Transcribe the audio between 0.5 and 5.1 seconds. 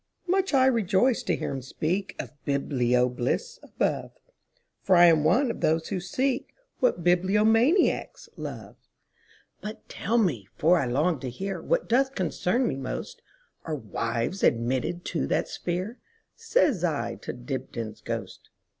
I rejoiced to hear him speakOf biblio bliss above, For I